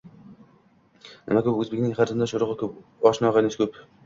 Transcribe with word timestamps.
Nima 1.31 1.43
ko‘p, 1.49 1.59
o‘zbekning 1.65 1.93
qarindosh-urug‘iyu 2.01 2.73
oshna-og‘aynisi 3.13 3.63
ko‘p. 3.63 3.81